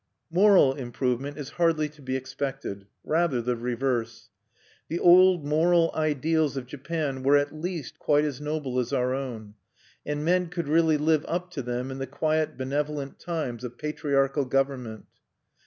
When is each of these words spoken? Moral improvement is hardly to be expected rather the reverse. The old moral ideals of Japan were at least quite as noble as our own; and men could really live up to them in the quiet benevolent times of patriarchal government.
Moral 0.31 0.73
improvement 0.73 1.37
is 1.37 1.49
hardly 1.61 1.87
to 1.89 2.01
be 2.01 2.15
expected 2.15 2.87
rather 3.03 3.39
the 3.39 3.55
reverse. 3.55 4.29
The 4.87 4.97
old 4.97 5.45
moral 5.45 5.91
ideals 5.93 6.57
of 6.57 6.65
Japan 6.65 7.21
were 7.21 7.37
at 7.37 7.53
least 7.53 7.99
quite 7.99 8.25
as 8.25 8.41
noble 8.41 8.79
as 8.79 8.91
our 8.91 9.13
own; 9.13 9.53
and 10.03 10.25
men 10.25 10.47
could 10.49 10.67
really 10.67 10.97
live 10.97 11.23
up 11.27 11.51
to 11.51 11.61
them 11.61 11.91
in 11.91 11.99
the 11.99 12.07
quiet 12.07 12.57
benevolent 12.57 13.19
times 13.19 13.63
of 13.63 13.77
patriarchal 13.77 14.45
government. 14.45 15.05